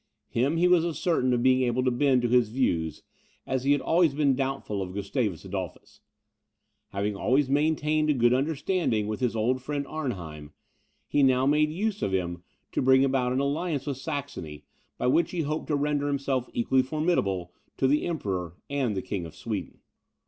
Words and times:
Him 0.29 0.57
he 0.57 0.67
was 0.67 0.83
as 0.83 0.97
certain 0.97 1.31
of 1.31 1.43
being 1.43 1.61
able 1.61 1.83
to 1.83 1.91
bend 1.91 2.23
to 2.23 2.27
his 2.27 2.49
views, 2.49 3.03
as 3.45 3.65
he 3.65 3.71
had 3.71 3.81
always 3.81 4.15
been 4.15 4.33
doubtful 4.35 4.81
of 4.81 4.95
Gustavus 4.95 5.45
Adolphus. 5.45 5.99
Having 6.89 7.17
always 7.17 7.51
maintained 7.51 8.09
a 8.09 8.15
good 8.15 8.33
understanding 8.33 9.05
with 9.05 9.19
his 9.19 9.35
old 9.35 9.61
friend 9.61 9.85
Arnheim, 9.85 10.53
he 11.05 11.21
now 11.21 11.45
made 11.45 11.69
use 11.69 12.01
of 12.01 12.13
him 12.13 12.41
to 12.71 12.81
bring 12.81 13.05
about 13.05 13.31
an 13.31 13.39
alliance 13.39 13.85
with 13.85 13.97
Saxony, 13.97 14.65
by 14.97 15.05
which 15.05 15.29
he 15.29 15.41
hoped 15.41 15.67
to 15.67 15.75
render 15.75 16.07
himself 16.07 16.49
equally 16.51 16.81
formidable 16.81 17.53
to 17.77 17.85
the 17.85 18.07
Emperor 18.07 18.55
and 18.71 18.97
the 18.97 19.03
King 19.03 19.27
of 19.27 19.35
Sweden. 19.35 19.81